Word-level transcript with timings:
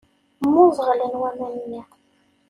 Mmuẓeɣlen 0.45 1.13
waman-nni. 1.21 1.81